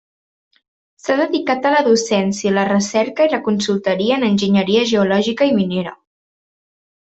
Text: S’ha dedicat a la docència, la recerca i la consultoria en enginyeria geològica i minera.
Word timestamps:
S’ha 1.03 1.17
dedicat 1.19 1.67
a 1.71 1.73
la 1.75 1.83
docència, 1.89 2.55
la 2.57 2.65
recerca 2.71 3.29
i 3.29 3.33
la 3.35 3.43
consultoria 3.51 4.19
en 4.19 4.27
enginyeria 4.33 4.89
geològica 4.95 5.53
i 5.53 5.57
minera. 5.63 5.97